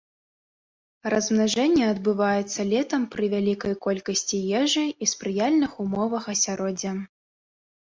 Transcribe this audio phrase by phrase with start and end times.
[1.13, 7.01] Размнажэнне адбываецца летам пры вялікай колькасці ежы і спрыяльных умовах асяроддзя.